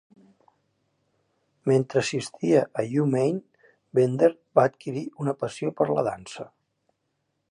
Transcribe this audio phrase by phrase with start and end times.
[1.71, 3.61] Mentre assistia a U-Maine,
[3.99, 4.31] Bender
[4.61, 6.49] va adquirir una passió per la dansa.